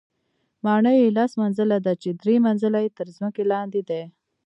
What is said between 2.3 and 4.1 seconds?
منزله یې تر ځمکې لاندې دي.